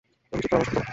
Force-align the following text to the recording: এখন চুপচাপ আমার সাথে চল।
এখন 0.03 0.37
চুপচাপ 0.41 0.53
আমার 0.57 0.65
সাথে 0.67 0.77
চল। 0.79 0.87